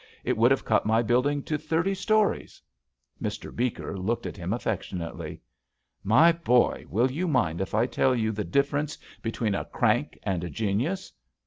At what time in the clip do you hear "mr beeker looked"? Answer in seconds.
3.21-4.25